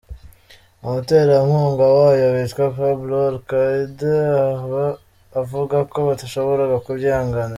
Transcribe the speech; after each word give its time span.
Umuterankunga 0.85 1.85
wayo 1.97 2.25
witwa 2.35 2.65
Pablo 2.77 3.15
Alcaide 3.29 4.13
akaba 4.51 4.85
avuga 5.41 5.77
ko 5.91 5.97
batashoboraga 6.07 6.77
kubyihanganira. 6.85 7.49